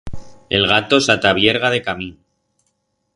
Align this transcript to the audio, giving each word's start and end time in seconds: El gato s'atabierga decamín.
El 0.59 0.63
gato 0.71 0.99
s'atabierga 1.07 1.73
decamín. 1.75 2.13